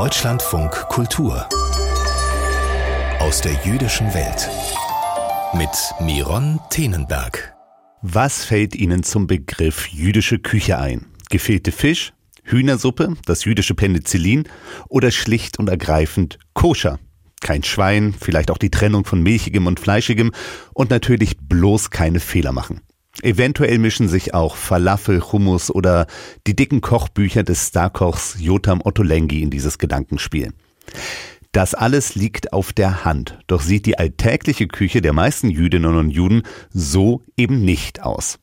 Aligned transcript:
Deutschlandfunk 0.00 0.70
Kultur 0.88 1.46
aus 3.18 3.42
der 3.42 3.52
jüdischen 3.66 4.06
Welt 4.14 4.48
mit 5.52 5.68
Miron 6.00 6.58
Tenenberg. 6.70 7.54
Was 8.00 8.46
fällt 8.46 8.74
Ihnen 8.74 9.02
zum 9.02 9.26
Begriff 9.26 9.88
jüdische 9.88 10.38
Küche 10.38 10.78
ein? 10.78 11.04
Gefehlte 11.28 11.70
Fisch, 11.70 12.14
Hühnersuppe, 12.44 13.14
das 13.26 13.44
jüdische 13.44 13.74
Penicillin 13.74 14.48
oder 14.88 15.10
schlicht 15.10 15.58
und 15.58 15.68
ergreifend 15.68 16.38
koscher? 16.54 16.98
Kein 17.42 17.62
Schwein, 17.62 18.14
vielleicht 18.18 18.50
auch 18.50 18.58
die 18.58 18.70
Trennung 18.70 19.04
von 19.04 19.22
milchigem 19.22 19.66
und 19.66 19.80
fleischigem 19.80 20.32
und 20.72 20.88
natürlich 20.88 21.36
bloß 21.36 21.90
keine 21.90 22.20
Fehler 22.20 22.52
machen. 22.52 22.80
Eventuell 23.22 23.78
mischen 23.78 24.08
sich 24.08 24.34
auch 24.34 24.56
Falafel, 24.56 25.20
Hummus 25.20 25.70
oder 25.70 26.06
die 26.46 26.56
dicken 26.56 26.80
Kochbücher 26.80 27.42
des 27.42 27.68
Starkochs 27.68 28.36
Jotam 28.38 28.80
Ottolenghi 28.82 29.42
in 29.42 29.50
dieses 29.50 29.78
Gedankenspiel. 29.78 30.52
Das 31.52 31.74
alles 31.74 32.14
liegt 32.14 32.52
auf 32.52 32.72
der 32.72 33.04
Hand, 33.04 33.38
doch 33.48 33.60
sieht 33.60 33.84
die 33.86 33.98
alltägliche 33.98 34.68
Küche 34.68 35.02
der 35.02 35.12
meisten 35.12 35.50
Jüdinnen 35.50 35.96
und 35.96 36.10
Juden 36.10 36.42
so 36.72 37.22
eben 37.36 37.64
nicht 37.64 38.02
aus. 38.02 38.38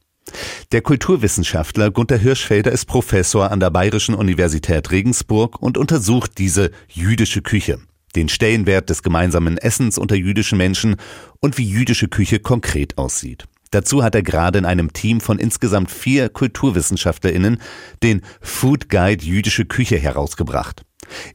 Der 0.73 0.81
Kulturwissenschaftler 0.81 1.90
Gunther 1.90 2.18
Hirschfelder 2.18 2.71
ist 2.73 2.85
Professor 2.85 3.49
an 3.49 3.62
der 3.62 3.70
Bayerischen 3.70 4.13
Universität 4.13 4.91
Regensburg 4.91 5.62
und 5.62 5.77
untersucht 5.77 6.38
diese 6.38 6.71
jüdische 6.90 7.41
Küche, 7.41 7.79
den 8.18 8.27
Stellenwert 8.27 8.90
des 8.90 9.04
gemeinsamen 9.04 9.57
Essens 9.57 9.98
unter 9.98 10.15
jüdischen 10.15 10.57
Menschen 10.57 10.98
und 11.40 11.57
wie 11.57 11.70
jüdische 11.70 12.09
Küche 12.09 12.40
konkret 12.40 12.98
aussieht. 12.98 13.45
Dazu 13.71 14.03
hat 14.03 14.16
er 14.16 14.23
gerade 14.23 14.59
in 14.59 14.66
einem 14.66 14.94
Team 14.94 15.21
von 15.21 15.39
insgesamt 15.39 15.91
vier 15.91 16.30
KulturwissenschaftlerInnen 16.30 17.62
den 18.03 18.21
Food 18.41 18.90
Guide 18.90 19.23
Jüdische 19.23 19.66
Küche 19.66 19.98
herausgebracht. 19.98 20.84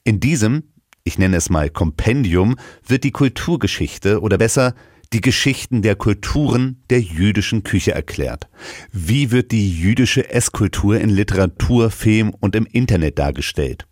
In 0.05 0.21
diesem, 0.21 0.65
ich 1.05 1.19
nenne 1.19 1.37
es 1.37 1.51
mal 1.51 1.71
Kompendium, 1.71 2.57
wird 2.87 3.05
die 3.05 3.11
Kulturgeschichte 3.11 4.21
oder 4.21 4.39
besser 4.39 4.75
die 5.13 5.21
Geschichten 5.21 5.83
der 5.83 5.95
Kulturen 5.95 6.83
der 6.89 7.01
jüdischen 7.01 7.65
Küche 7.65 7.93
erklärt. 7.93 8.49
Wie 8.93 9.31
wird 9.31 9.53
die 9.53 9.71
jüdische 9.71 10.31
Esskultur 10.31 10.99
in 10.99 11.11
Literatur, 11.11 11.91
Film 11.91 12.33
und 12.41 12.57
im 12.57 12.65
Internet 12.65 13.19
dargestellt? 13.19 13.87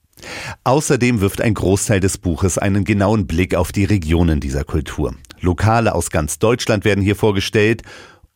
Außerdem 0.65 1.21
wirft 1.21 1.41
ein 1.41 1.55
Großteil 1.55 2.01
des 2.01 2.19
Buches 2.19 2.59
einen 2.59 2.85
genauen 2.85 3.27
Blick 3.27 3.55
auf 3.55 3.73
die 3.73 3.85
Regionen 3.85 4.41
dieser 4.41 4.65
Kultur. 4.65 5.15
Lokale 5.41 5.95
aus 5.95 6.11
ganz 6.11 6.39
Deutschland 6.39 6.85
werden 6.85 7.03
hier 7.03 7.17
vorgestellt 7.17 7.83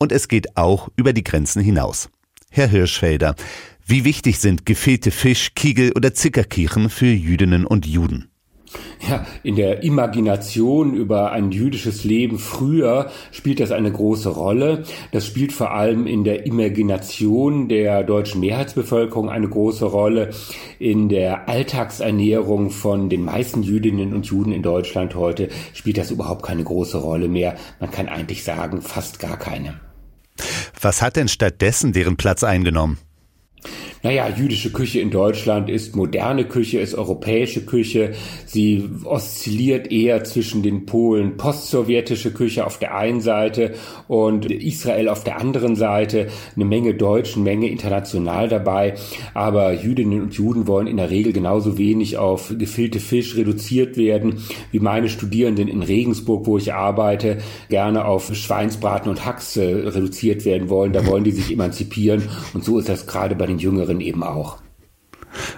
und 0.04 0.12
es 0.12 0.28
geht 0.28 0.56
auch 0.58 0.90
über 0.96 1.14
die 1.14 1.24
Grenzen 1.24 1.62
hinaus. 1.62 2.10
Herr 2.50 2.68
Hirschfelder, 2.68 3.34
wie 3.86 4.04
wichtig 4.04 4.38
sind 4.38 4.66
gefehlte 4.66 5.10
Fisch, 5.10 5.54
Kiegel 5.54 5.92
oder 5.96 6.12
Zickerkirchen 6.12 6.90
für 6.90 7.06
Jüdinnen 7.06 7.64
und 7.64 7.86
Juden? 7.86 8.28
Ja, 9.08 9.24
in 9.42 9.56
der 9.56 9.82
Imagination 9.82 10.94
über 10.94 11.32
ein 11.32 11.52
jüdisches 11.52 12.04
Leben 12.04 12.38
früher 12.38 13.10
spielt 13.30 13.60
das 13.60 13.70
eine 13.70 13.90
große 13.90 14.28
Rolle. 14.28 14.84
Das 15.12 15.26
spielt 15.26 15.52
vor 15.52 15.72
allem 15.72 16.06
in 16.06 16.24
der 16.24 16.46
Imagination 16.46 17.68
der 17.68 18.02
deutschen 18.02 18.40
Mehrheitsbevölkerung 18.40 19.30
eine 19.30 19.48
große 19.48 19.84
Rolle. 19.84 20.30
In 20.78 21.08
der 21.08 21.48
Alltagsernährung 21.48 22.70
von 22.70 23.08
den 23.08 23.24
meisten 23.24 23.62
Jüdinnen 23.62 24.12
und 24.12 24.26
Juden 24.26 24.52
in 24.52 24.62
Deutschland 24.62 25.14
heute 25.14 25.48
spielt 25.72 25.98
das 25.98 26.10
überhaupt 26.10 26.42
keine 26.42 26.64
große 26.64 26.98
Rolle 26.98 27.28
mehr. 27.28 27.56
Man 27.80 27.90
kann 27.90 28.08
eigentlich 28.08 28.44
sagen, 28.44 28.82
fast 28.82 29.18
gar 29.18 29.38
keine. 29.38 29.80
Was 30.84 31.00
hat 31.00 31.16
denn 31.16 31.28
stattdessen 31.28 31.94
deren 31.94 32.18
Platz 32.18 32.44
eingenommen? 32.44 32.98
Naja, 34.04 34.28
jüdische 34.28 34.70
Küche 34.70 35.00
in 35.00 35.10
Deutschland 35.10 35.70
ist 35.70 35.96
moderne 35.96 36.44
Küche, 36.44 36.78
ist 36.78 36.94
europäische 36.94 37.64
Küche. 37.64 38.12
Sie 38.44 38.86
oszilliert 39.04 39.90
eher 39.90 40.24
zwischen 40.24 40.62
den 40.62 40.84
Polen 40.84 41.38
postsowjetische 41.38 42.34
Küche 42.34 42.66
auf 42.66 42.78
der 42.78 42.94
einen 42.94 43.22
Seite 43.22 43.72
und 44.06 44.44
Israel 44.50 45.08
auf 45.08 45.24
der 45.24 45.40
anderen 45.40 45.74
Seite. 45.74 46.26
Eine 46.54 46.66
Menge 46.66 46.92
Deutsch, 46.92 47.34
eine 47.34 47.44
Menge 47.44 47.70
international 47.70 48.46
dabei. 48.46 48.92
Aber 49.32 49.72
Jüdinnen 49.72 50.20
und 50.20 50.34
Juden 50.34 50.66
wollen 50.66 50.86
in 50.86 50.98
der 50.98 51.08
Regel 51.08 51.32
genauso 51.32 51.78
wenig 51.78 52.18
auf 52.18 52.52
gefüllte 52.58 53.00
Fisch 53.00 53.36
reduziert 53.36 53.96
werden, 53.96 54.42
wie 54.70 54.80
meine 54.80 55.08
Studierenden 55.08 55.66
in 55.66 55.82
Regensburg, 55.82 56.46
wo 56.46 56.58
ich 56.58 56.74
arbeite, 56.74 57.38
gerne 57.70 58.04
auf 58.04 58.34
Schweinsbraten 58.34 59.08
und 59.08 59.24
Haxe 59.24 59.94
reduziert 59.94 60.44
werden 60.44 60.68
wollen. 60.68 60.92
Da 60.92 61.06
wollen 61.06 61.24
die 61.24 61.32
sich 61.32 61.50
emanzipieren. 61.50 62.24
Und 62.52 62.66
so 62.66 62.78
ist 62.78 62.90
das 62.90 63.06
gerade 63.06 63.34
bei 63.34 63.46
den 63.46 63.58
Jüngeren 63.58 63.93
anderen 63.94 64.00
eben 64.00 64.22
auch. 64.22 64.58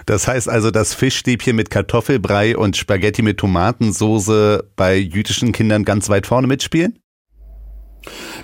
Das 0.06 0.26
heißt 0.26 0.48
also, 0.48 0.70
dass 0.70 0.94
Fischstäbchen 0.94 1.54
mit 1.54 1.70
Kartoffelbrei 1.70 2.56
und 2.56 2.76
Spaghetti 2.76 3.22
mit 3.22 3.38
Tomatensoße 3.38 4.70
bei 4.74 4.96
jüdischen 4.96 5.52
Kindern 5.52 5.84
ganz 5.84 6.08
weit 6.08 6.26
vorne 6.26 6.46
mitspielen? 6.46 6.98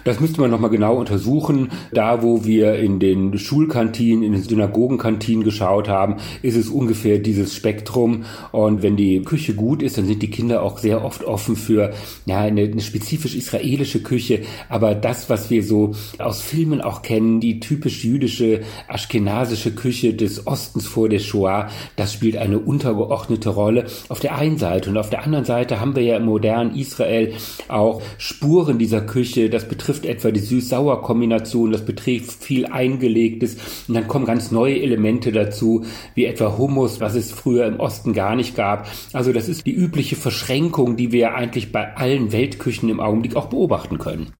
Das 0.04 0.20
müsste 0.20 0.40
man 0.40 0.50
nochmal 0.50 0.70
genau 0.70 0.96
untersuchen. 0.96 1.70
Da, 1.92 2.22
wo 2.22 2.44
wir 2.44 2.76
in 2.76 2.98
den 2.98 3.38
Schulkantinen, 3.38 4.22
in 4.22 4.32
den 4.32 4.42
Synagogenkantinen 4.42 5.44
geschaut 5.44 5.88
haben, 5.88 6.16
ist 6.42 6.56
es 6.56 6.68
ungefähr 6.68 7.18
dieses 7.18 7.54
Spektrum. 7.54 8.24
Und 8.50 8.82
wenn 8.82 8.96
die 8.96 9.22
Küche 9.22 9.54
gut 9.54 9.82
ist, 9.82 9.98
dann 9.98 10.06
sind 10.06 10.22
die 10.22 10.30
Kinder 10.30 10.62
auch 10.62 10.78
sehr 10.78 11.04
oft 11.04 11.24
offen 11.24 11.56
für 11.56 11.92
ja, 12.26 12.40
eine, 12.40 12.62
eine 12.62 12.80
spezifisch 12.80 13.34
israelische 13.34 14.02
Küche. 14.02 14.40
Aber 14.68 14.94
das, 14.94 15.30
was 15.30 15.50
wir 15.50 15.62
so 15.62 15.92
aus 16.18 16.42
Filmen 16.42 16.80
auch 16.80 17.02
kennen, 17.02 17.40
die 17.40 17.60
typisch 17.60 18.04
jüdische, 18.04 18.62
aschkenasische 18.88 19.74
Küche 19.74 20.14
des 20.14 20.46
Ostens 20.46 20.86
vor 20.86 21.08
der 21.08 21.20
Shoah, 21.20 21.68
das 21.96 22.12
spielt 22.12 22.36
eine 22.36 22.58
untergeordnete 22.58 23.50
Rolle 23.50 23.86
auf 24.08 24.20
der 24.20 24.36
einen 24.36 24.58
Seite. 24.58 24.90
Und 24.90 24.96
auf 24.96 25.10
der 25.10 25.24
anderen 25.24 25.44
Seite 25.44 25.80
haben 25.80 25.94
wir 25.94 26.02
ja 26.02 26.16
im 26.16 26.24
modernen 26.24 26.74
Israel 26.74 27.34
auch 27.68 28.02
Spuren 28.18 28.78
dieser 28.78 29.00
Küche. 29.00 29.50
Das 29.52 29.68
betrifft 29.68 30.06
etwa 30.06 30.30
die 30.30 30.40
Süß-Sauer-Kombination, 30.40 31.72
das 31.72 31.84
betrifft 31.84 32.42
viel 32.42 32.64
Eingelegtes 32.64 33.56
und 33.86 33.94
dann 33.94 34.08
kommen 34.08 34.24
ganz 34.24 34.50
neue 34.50 34.80
Elemente 34.80 35.30
dazu, 35.30 35.84
wie 36.14 36.24
etwa 36.24 36.56
Hummus, 36.56 37.00
was 37.00 37.14
es 37.14 37.32
früher 37.32 37.66
im 37.66 37.78
Osten 37.78 38.14
gar 38.14 38.34
nicht 38.34 38.56
gab. 38.56 38.88
Also 39.12 39.32
das 39.34 39.50
ist 39.50 39.66
die 39.66 39.74
übliche 39.74 40.16
Verschränkung, 40.16 40.96
die 40.96 41.12
wir 41.12 41.34
eigentlich 41.34 41.70
bei 41.70 41.94
allen 41.96 42.32
Weltküchen 42.32 42.88
im 42.88 43.00
Augenblick 43.00 43.36
auch 43.36 43.46
beobachten 43.46 43.98
können 43.98 44.32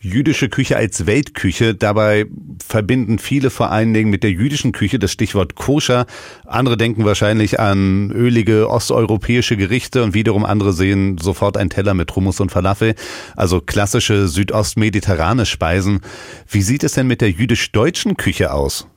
jüdische 0.00 0.48
Küche 0.48 0.76
als 0.76 1.06
Weltküche. 1.06 1.74
Dabei 1.74 2.26
verbinden 2.66 3.18
viele 3.18 3.50
vor 3.50 3.70
allen 3.70 3.92
Dingen 3.92 4.10
mit 4.10 4.22
der 4.22 4.30
jüdischen 4.30 4.72
Küche 4.72 4.98
das 4.98 5.12
Stichwort 5.12 5.54
koscher. 5.54 6.06
Andere 6.46 6.76
denken 6.76 7.04
wahrscheinlich 7.04 7.60
an 7.60 8.10
ölige 8.10 8.68
osteuropäische 8.68 9.56
Gerichte 9.56 10.02
und 10.02 10.14
wiederum 10.14 10.44
andere 10.44 10.72
sehen 10.72 11.18
sofort 11.18 11.56
einen 11.56 11.70
Teller 11.70 11.94
mit 11.94 12.14
Hummus 12.16 12.40
und 12.40 12.50
Falafel, 12.50 12.94
also 13.36 13.60
klassische 13.60 14.26
südostmediterrane 14.26 15.44
Speisen. 15.44 16.00
Wie 16.48 16.62
sieht 16.62 16.82
es 16.82 16.94
denn 16.94 17.06
mit 17.06 17.20
der 17.20 17.30
jüdisch-deutschen 17.30 18.16
Küche 18.16 18.52
aus? 18.52 18.88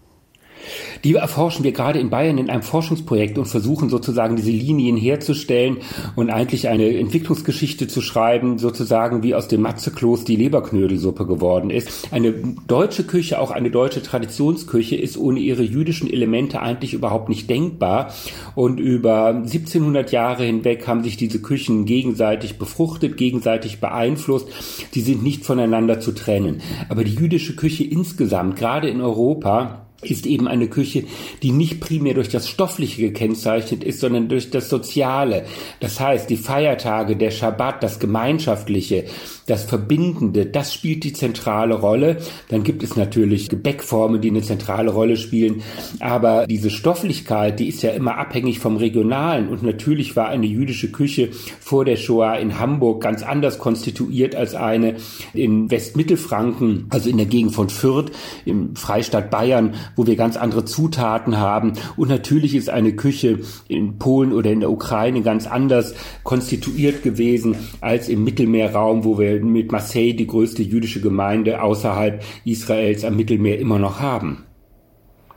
Die 1.03 1.15
erforschen 1.15 1.63
wir 1.63 1.73
gerade 1.73 1.99
in 1.99 2.09
Bayern 2.09 2.37
in 2.37 2.49
einem 2.49 2.63
Forschungsprojekt 2.63 3.37
und 3.37 3.45
versuchen 3.45 3.89
sozusagen 3.89 4.35
diese 4.37 4.51
Linien 4.51 4.95
herzustellen 4.95 5.77
und 6.15 6.29
eigentlich 6.29 6.69
eine 6.69 6.97
Entwicklungsgeschichte 6.97 7.87
zu 7.87 8.01
schreiben, 8.01 8.57
sozusagen 8.57 9.21
wie 9.21 9.35
aus 9.35 9.49
dem 9.49 9.61
Matzekloß 9.61 10.23
die 10.23 10.37
Leberknödelsuppe 10.37 11.25
geworden 11.25 11.69
ist. 11.69 12.07
Eine 12.11 12.33
deutsche 12.67 13.03
Küche, 13.03 13.39
auch 13.39 13.51
eine 13.51 13.69
deutsche 13.69 14.01
Traditionsküche, 14.01 14.95
ist 14.95 15.17
ohne 15.17 15.39
ihre 15.39 15.63
jüdischen 15.63 16.09
Elemente 16.09 16.61
eigentlich 16.61 16.93
überhaupt 16.93 17.27
nicht 17.27 17.49
denkbar. 17.49 18.13
Und 18.55 18.79
über 18.79 19.27
1700 19.27 20.11
Jahre 20.11 20.43
hinweg 20.43 20.87
haben 20.87 21.03
sich 21.03 21.17
diese 21.17 21.41
Küchen 21.41 21.85
gegenseitig 21.85 22.57
befruchtet, 22.57 23.17
gegenseitig 23.17 23.81
beeinflusst. 23.81 24.47
Die 24.93 25.01
sind 25.01 25.23
nicht 25.23 25.43
voneinander 25.45 25.99
zu 25.99 26.13
trennen. 26.13 26.61
Aber 26.87 27.03
die 27.03 27.15
jüdische 27.15 27.55
Küche 27.55 27.83
insgesamt, 27.83 28.55
gerade 28.55 28.89
in 28.89 29.01
Europa, 29.01 29.83
ist 30.05 30.25
eben 30.25 30.47
eine 30.47 30.67
Küche, 30.67 31.03
die 31.41 31.51
nicht 31.51 31.79
primär 31.79 32.13
durch 32.13 32.29
das 32.29 32.49
Stoffliche 32.49 33.01
gekennzeichnet 33.01 33.83
ist, 33.83 33.99
sondern 33.99 34.29
durch 34.29 34.49
das 34.49 34.69
Soziale. 34.69 35.45
Das 35.79 35.99
heißt, 35.99 36.29
die 36.29 36.37
Feiertage, 36.37 37.15
der 37.15 37.31
Schabbat, 37.31 37.83
das 37.83 37.99
Gemeinschaftliche, 37.99 39.05
das 39.45 39.63
Verbindende, 39.63 40.45
das 40.45 40.73
spielt 40.73 41.03
die 41.03 41.13
zentrale 41.13 41.75
Rolle. 41.75 42.17
Dann 42.49 42.63
gibt 42.63 42.83
es 42.83 42.95
natürlich 42.95 43.49
Gebäckformen, 43.49 44.21
die 44.21 44.29
eine 44.29 44.41
zentrale 44.41 44.91
Rolle 44.91 45.17
spielen. 45.17 45.61
Aber 45.99 46.47
diese 46.47 46.69
Stofflichkeit, 46.69 47.59
die 47.59 47.67
ist 47.67 47.81
ja 47.81 47.91
immer 47.91 48.17
abhängig 48.17 48.59
vom 48.59 48.77
Regionalen. 48.77 49.49
Und 49.49 49.63
natürlich 49.63 50.15
war 50.15 50.29
eine 50.29 50.45
jüdische 50.45 50.91
Küche 50.91 51.29
vor 51.59 51.85
der 51.85 51.97
Shoah 51.97 52.37
in 52.37 52.59
Hamburg 52.59 53.01
ganz 53.01 53.23
anders 53.23 53.59
konstituiert 53.59 54.35
als 54.35 54.55
eine 54.55 54.95
in 55.33 55.69
Westmittelfranken, 55.69 56.87
also 56.89 57.09
in 57.09 57.17
der 57.17 57.25
Gegend 57.25 57.53
von 57.53 57.69
Fürth, 57.69 58.11
im 58.45 58.75
Freistaat 58.75 59.29
Bayern, 59.29 59.75
wo 59.95 60.05
wir 60.07 60.15
ganz 60.15 60.37
andere 60.37 60.65
Zutaten 60.65 61.37
haben. 61.37 61.73
Und 61.97 62.09
natürlich 62.09 62.55
ist 62.55 62.69
eine 62.69 62.93
Küche 62.93 63.39
in 63.67 63.97
Polen 63.99 64.33
oder 64.33 64.51
in 64.51 64.59
der 64.59 64.71
Ukraine 64.71 65.21
ganz 65.21 65.47
anders 65.47 65.93
konstituiert 66.23 67.03
gewesen 67.03 67.55
als 67.81 68.09
im 68.09 68.23
Mittelmeerraum, 68.23 69.03
wo 69.03 69.19
wir 69.19 69.43
mit 69.43 69.71
Marseille 69.71 70.13
die 70.13 70.27
größte 70.27 70.63
jüdische 70.63 71.01
Gemeinde 71.01 71.61
außerhalb 71.61 72.23
Israels 72.45 73.03
am 73.03 73.15
Mittelmeer 73.15 73.59
immer 73.59 73.79
noch 73.79 73.99
haben. 73.99 74.43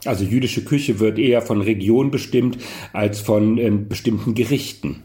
Also 0.04 0.24
jüdische 0.24 0.64
Küche 0.64 1.00
wird 1.00 1.18
eher 1.18 1.42
von 1.42 1.60
Region 1.60 2.10
bestimmt 2.10 2.58
als 2.92 3.20
von 3.20 3.58
ähm, 3.58 3.88
bestimmten 3.88 4.34
Gerichten. 4.34 5.02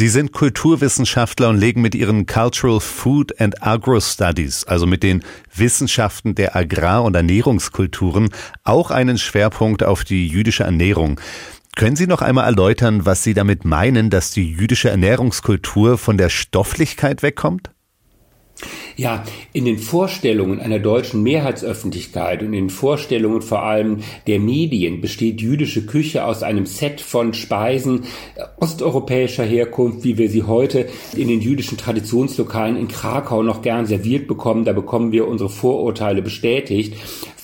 Sie 0.00 0.08
sind 0.08 0.32
Kulturwissenschaftler 0.32 1.50
und 1.50 1.58
legen 1.58 1.82
mit 1.82 1.94
Ihren 1.94 2.24
Cultural 2.24 2.80
Food 2.80 3.38
and 3.38 3.62
Agro 3.62 4.00
Studies, 4.00 4.64
also 4.64 4.86
mit 4.86 5.02
den 5.02 5.22
Wissenschaften 5.54 6.34
der 6.34 6.56
Agrar- 6.56 7.04
und 7.04 7.14
Ernährungskulturen, 7.14 8.30
auch 8.64 8.90
einen 8.90 9.18
Schwerpunkt 9.18 9.82
auf 9.82 10.04
die 10.04 10.26
jüdische 10.26 10.64
Ernährung. 10.64 11.20
Können 11.76 11.96
Sie 11.96 12.06
noch 12.06 12.22
einmal 12.22 12.46
erläutern, 12.46 13.04
was 13.04 13.22
Sie 13.22 13.34
damit 13.34 13.66
meinen, 13.66 14.08
dass 14.08 14.30
die 14.30 14.50
jüdische 14.50 14.88
Ernährungskultur 14.88 15.98
von 15.98 16.16
der 16.16 16.30
Stofflichkeit 16.30 17.22
wegkommt? 17.22 17.70
Ja, 18.96 19.24
in 19.52 19.64
den 19.64 19.78
Vorstellungen 19.78 20.60
einer 20.60 20.78
deutschen 20.78 21.22
Mehrheitsöffentlichkeit 21.22 22.40
und 22.40 22.48
in 22.48 22.52
den 22.52 22.70
Vorstellungen 22.70 23.40
vor 23.40 23.62
allem 23.62 24.00
der 24.26 24.38
Medien 24.40 25.00
besteht 25.00 25.40
jüdische 25.40 25.86
Küche 25.86 26.24
aus 26.24 26.42
einem 26.42 26.66
Set 26.66 27.00
von 27.00 27.32
Speisen 27.32 28.04
osteuropäischer 28.58 29.44
Herkunft, 29.44 30.04
wie 30.04 30.18
wir 30.18 30.28
sie 30.28 30.42
heute 30.42 30.86
in 31.16 31.28
den 31.28 31.40
jüdischen 31.40 31.78
Traditionslokalen 31.78 32.76
in 32.76 32.88
Krakau 32.88 33.42
noch 33.42 33.62
gern 33.62 33.86
serviert 33.86 34.26
bekommen. 34.26 34.64
Da 34.64 34.72
bekommen 34.72 35.12
wir 35.12 35.26
unsere 35.26 35.50
Vorurteile 35.50 36.20
bestätigt. 36.22 36.94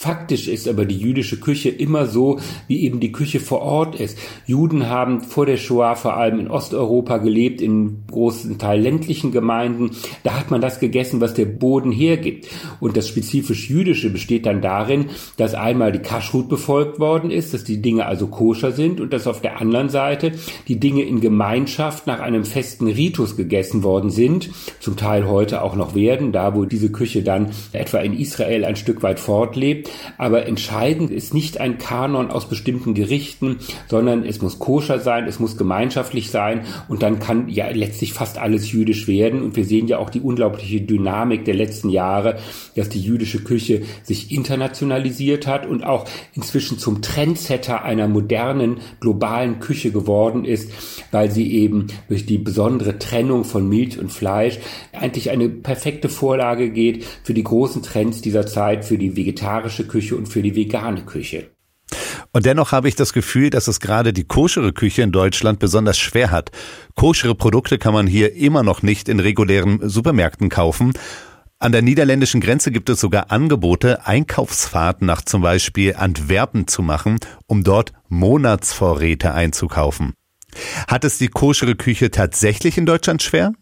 Faktisch 0.06 0.46
ist 0.46 0.68
aber 0.68 0.84
die 0.84 0.98
jüdische 0.98 1.40
Küche 1.40 1.68
immer 1.68 2.06
so, 2.06 2.38
wie 2.68 2.84
eben 2.84 3.00
die 3.00 3.10
Küche 3.10 3.40
vor 3.40 3.62
Ort 3.62 3.98
ist. 3.98 4.16
Juden 4.46 4.88
haben 4.88 5.20
vor 5.20 5.46
der 5.46 5.56
Shoah 5.56 5.96
vor 5.96 6.16
allem 6.16 6.38
in 6.38 6.48
Osteuropa 6.48 7.16
gelebt, 7.16 7.60
in 7.60 8.04
großen 8.08 8.56
Teil 8.56 8.80
ländlichen 8.80 9.32
Gemeinden. 9.32 9.90
Da 10.22 10.38
hat 10.38 10.52
man 10.52 10.60
das 10.60 10.78
gegessen, 10.78 11.20
was 11.20 11.34
der 11.34 11.46
Boden 11.46 11.90
hergibt. 11.90 12.46
Und 12.78 12.96
das 12.96 13.08
spezifisch 13.08 13.68
Jüdische 13.68 14.10
besteht 14.10 14.46
dann 14.46 14.62
darin, 14.62 15.06
dass 15.38 15.54
einmal 15.54 15.90
die 15.90 15.98
Kaschrut 15.98 16.48
befolgt 16.48 17.00
worden 17.00 17.32
ist, 17.32 17.52
dass 17.52 17.64
die 17.64 17.82
Dinge 17.82 18.06
also 18.06 18.28
koscher 18.28 18.70
sind 18.70 19.00
und 19.00 19.12
dass 19.12 19.26
auf 19.26 19.40
der 19.40 19.60
anderen 19.60 19.88
Seite 19.88 20.30
die 20.68 20.78
Dinge 20.78 21.02
in 21.02 21.20
Gemeinschaft 21.20 22.06
nach 22.06 22.20
einem 22.20 22.44
festen 22.44 22.86
Ritus 22.86 23.36
gegessen 23.36 23.82
worden 23.82 24.10
sind, 24.10 24.50
zum 24.78 24.96
Teil 24.96 25.26
heute 25.26 25.62
auch 25.62 25.74
noch 25.74 25.96
werden, 25.96 26.30
da 26.30 26.54
wo 26.54 26.64
diese 26.64 26.92
Küche 26.92 27.24
dann 27.24 27.50
etwa 27.72 27.98
in 27.98 28.12
Israel 28.16 28.64
ein 28.64 28.76
Stück 28.76 29.02
weit 29.02 29.18
fortlebt. 29.18 29.90
Aber 30.18 30.46
entscheidend 30.46 31.10
ist 31.10 31.34
nicht 31.34 31.58
ein 31.60 31.78
Kanon 31.78 32.30
aus 32.30 32.48
bestimmten 32.48 32.94
Gerichten, 32.94 33.58
sondern 33.88 34.24
es 34.24 34.42
muss 34.42 34.58
koscher 34.58 34.98
sein, 35.00 35.26
es 35.26 35.38
muss 35.38 35.56
gemeinschaftlich 35.56 36.30
sein 36.30 36.62
und 36.88 37.02
dann 37.02 37.18
kann 37.18 37.48
ja 37.48 37.68
letztlich 37.68 38.12
fast 38.12 38.38
alles 38.38 38.70
jüdisch 38.72 39.08
werden. 39.08 39.42
Und 39.42 39.56
wir 39.56 39.64
sehen 39.64 39.88
ja 39.88 39.98
auch 39.98 40.10
die 40.10 40.20
unglaubliche 40.20 40.80
Dynamik 40.80 41.44
der 41.44 41.54
letzten 41.54 41.90
Jahre, 41.90 42.38
dass 42.74 42.88
die 42.88 43.00
jüdische 43.00 43.42
Küche 43.42 43.82
sich 44.02 44.30
internationalisiert 44.32 45.46
hat 45.46 45.66
und 45.66 45.84
auch 45.84 46.04
inzwischen 46.34 46.78
zum 46.78 47.02
Trendsetter 47.02 47.84
einer 47.84 48.08
modernen 48.08 48.78
globalen 49.00 49.60
Küche 49.60 49.90
geworden 49.90 50.44
ist, 50.44 50.70
weil 51.10 51.30
sie 51.30 51.52
eben 51.52 51.88
durch 52.08 52.26
die 52.26 52.38
besondere 52.38 52.98
Trennung 52.98 53.44
von 53.44 53.68
Milch 53.68 53.98
und 53.98 54.12
Fleisch 54.12 54.58
eigentlich 54.92 55.30
eine 55.30 55.48
perfekte 55.48 56.08
Vorlage 56.08 56.70
geht 56.70 57.04
für 57.22 57.34
die 57.34 57.44
großen 57.44 57.82
Trends 57.82 58.20
dieser 58.22 58.46
Zeit, 58.46 58.84
für 58.84 58.98
die 58.98 59.16
vegetarische 59.16 59.75
Küche 59.84 60.16
und 60.16 60.26
für 60.26 60.42
die 60.42 60.56
vegane 60.56 61.04
Küche. 61.04 61.50
Und 62.32 62.46
dennoch 62.46 62.72
habe 62.72 62.88
ich 62.88 62.96
das 62.96 63.12
Gefühl, 63.12 63.50
dass 63.50 63.68
es 63.68 63.80
gerade 63.80 64.12
die 64.12 64.24
koschere 64.24 64.72
Küche 64.72 65.02
in 65.02 65.12
Deutschland 65.12 65.58
besonders 65.58 65.98
schwer 65.98 66.30
hat. 66.30 66.50
Koschere 66.94 67.34
Produkte 67.34 67.78
kann 67.78 67.94
man 67.94 68.06
hier 68.06 68.34
immer 68.34 68.62
noch 68.62 68.82
nicht 68.82 69.08
in 69.08 69.20
regulären 69.20 69.88
Supermärkten 69.88 70.48
kaufen. 70.48 70.92
An 71.58 71.72
der 71.72 71.80
niederländischen 71.80 72.42
Grenze 72.42 72.70
gibt 72.70 72.90
es 72.90 73.00
sogar 73.00 73.30
Angebote, 73.30 74.06
Einkaufsfahrten 74.06 75.06
nach 75.06 75.22
zum 75.22 75.40
Beispiel 75.40 75.94
Antwerpen 75.94 76.66
zu 76.66 76.82
machen, 76.82 77.18
um 77.46 77.64
dort 77.64 77.92
Monatsvorräte 78.08 79.32
einzukaufen. 79.32 80.12
Hat 80.86 81.04
es 81.04 81.16
die 81.16 81.28
koschere 81.28 81.74
Küche 81.74 82.10
tatsächlich 82.10 82.76
in 82.76 82.84
Deutschland 82.84 83.22
schwer? 83.22 83.52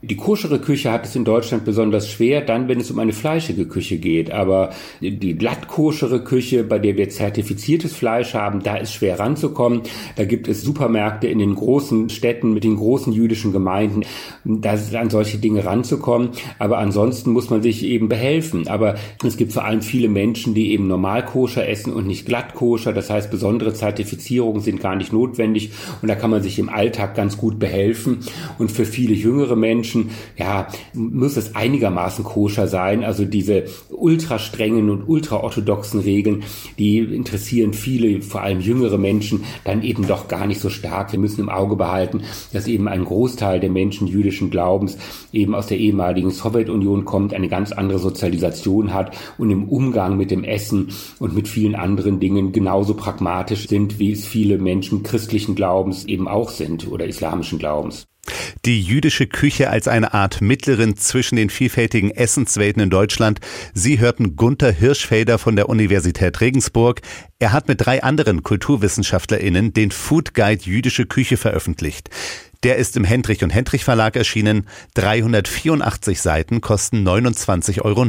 Die 0.00 0.14
koschere 0.14 0.60
Küche 0.60 0.92
hat 0.92 1.06
es 1.06 1.16
in 1.16 1.24
Deutschland 1.24 1.64
besonders 1.64 2.08
schwer, 2.08 2.40
dann, 2.40 2.68
wenn 2.68 2.78
es 2.78 2.88
um 2.88 3.00
eine 3.00 3.12
fleischige 3.12 3.66
Küche 3.66 3.98
geht. 3.98 4.30
Aber 4.30 4.70
die 5.00 5.34
glatt 5.34 5.66
koschere 5.66 6.22
Küche, 6.22 6.62
bei 6.62 6.78
der 6.78 6.96
wir 6.96 7.08
zertifiziertes 7.08 7.94
Fleisch 7.94 8.34
haben, 8.34 8.62
da 8.62 8.76
ist 8.76 8.92
schwer 8.92 9.18
ranzukommen. 9.18 9.82
Da 10.14 10.24
gibt 10.24 10.46
es 10.46 10.62
Supermärkte 10.62 11.26
in 11.26 11.40
den 11.40 11.56
großen 11.56 12.10
Städten 12.10 12.54
mit 12.54 12.62
den 12.62 12.76
großen 12.76 13.12
jüdischen 13.12 13.50
Gemeinden. 13.50 14.02
Da 14.44 14.74
ist 14.74 14.94
an 14.94 15.10
solche 15.10 15.38
Dinge 15.38 15.64
ranzukommen. 15.64 16.30
Aber 16.60 16.78
ansonsten 16.78 17.32
muss 17.32 17.50
man 17.50 17.62
sich 17.62 17.82
eben 17.82 18.08
behelfen. 18.08 18.68
Aber 18.68 18.94
es 19.24 19.36
gibt 19.36 19.52
vor 19.52 19.64
allem 19.64 19.82
viele 19.82 20.08
Menschen, 20.08 20.54
die 20.54 20.70
eben 20.70 20.86
normal 20.86 21.24
koscher 21.24 21.68
essen 21.68 21.92
und 21.92 22.06
nicht 22.06 22.24
glatt 22.24 22.54
koscher. 22.54 22.92
Das 22.92 23.10
heißt, 23.10 23.32
besondere 23.32 23.74
Zertifizierungen 23.74 24.62
sind 24.62 24.80
gar 24.80 24.94
nicht 24.94 25.12
notwendig. 25.12 25.72
Und 26.02 26.06
da 26.06 26.14
kann 26.14 26.30
man 26.30 26.40
sich 26.40 26.60
im 26.60 26.68
Alltag 26.68 27.16
ganz 27.16 27.36
gut 27.36 27.58
behelfen. 27.58 28.18
Und 28.58 28.70
für 28.70 28.84
viele 28.84 29.14
jüngere 29.14 29.56
Menschen 29.56 29.87
Menschen, 29.88 30.10
ja, 30.36 30.68
muss 30.92 31.36
es 31.36 31.54
einigermaßen 31.54 32.24
koscher 32.24 32.68
sein. 32.68 33.04
Also 33.04 33.24
diese 33.24 33.64
ultra 33.90 34.38
strengen 34.38 34.90
und 34.90 35.08
ultra 35.08 35.36
orthodoxen 35.36 36.00
Regeln, 36.00 36.42
die 36.78 36.98
interessieren 36.98 37.72
viele, 37.72 38.20
vor 38.22 38.42
allem 38.42 38.60
jüngere 38.60 38.98
Menschen, 38.98 39.44
dann 39.64 39.82
eben 39.82 40.06
doch 40.06 40.28
gar 40.28 40.46
nicht 40.46 40.60
so 40.60 40.68
stark. 40.68 41.12
Wir 41.12 41.18
müssen 41.18 41.40
im 41.40 41.48
Auge 41.48 41.76
behalten, 41.76 42.22
dass 42.52 42.66
eben 42.66 42.88
ein 42.88 43.04
Großteil 43.04 43.60
der 43.60 43.70
Menschen 43.70 44.06
jüdischen 44.06 44.50
Glaubens 44.50 44.98
eben 45.32 45.54
aus 45.54 45.66
der 45.66 45.78
ehemaligen 45.78 46.30
Sowjetunion 46.30 47.04
kommt, 47.04 47.32
eine 47.32 47.48
ganz 47.48 47.72
andere 47.72 47.98
Sozialisation 47.98 48.92
hat 48.92 49.16
und 49.38 49.50
im 49.50 49.68
Umgang 49.68 50.16
mit 50.16 50.30
dem 50.30 50.44
Essen 50.44 50.88
und 51.18 51.34
mit 51.34 51.48
vielen 51.48 51.74
anderen 51.74 52.20
Dingen 52.20 52.52
genauso 52.52 52.94
pragmatisch 52.94 53.68
sind, 53.68 53.98
wie 53.98 54.12
es 54.12 54.26
viele 54.26 54.58
Menschen 54.58 55.02
christlichen 55.02 55.54
Glaubens 55.54 56.04
eben 56.04 56.28
auch 56.28 56.50
sind 56.50 56.88
oder 56.90 57.06
islamischen 57.06 57.58
Glaubens. 57.58 58.06
Die 58.64 58.82
jüdische 58.82 59.26
Küche 59.26 59.70
als 59.70 59.88
eine 59.88 60.14
Art 60.14 60.40
Mittlerin 60.40 60.96
zwischen 60.96 61.36
den 61.36 61.50
vielfältigen 61.50 62.10
Essenswelten 62.10 62.82
in 62.82 62.90
Deutschland. 62.90 63.40
Sie 63.74 63.98
hörten 63.98 64.36
Gunther 64.36 64.72
Hirschfelder 64.72 65.38
von 65.38 65.56
der 65.56 65.68
Universität 65.68 66.40
Regensburg. 66.40 67.00
Er 67.38 67.52
hat 67.52 67.68
mit 67.68 67.80
drei 67.80 68.02
anderen 68.02 68.42
KulturwissenschaftlerInnen 68.42 69.72
den 69.72 69.90
Food 69.90 70.34
Guide 70.34 70.64
Jüdische 70.64 71.06
Küche 71.06 71.36
veröffentlicht. 71.36 72.10
Der 72.64 72.76
ist 72.76 72.96
im 72.96 73.04
Hendrich 73.04 73.44
und 73.44 73.50
Hendrich 73.50 73.84
Verlag 73.84 74.16
erschienen. 74.16 74.66
384 74.94 76.20
Seiten 76.20 76.60
kosten 76.60 77.06
29,90 77.06 77.82
Euro. 77.82 78.04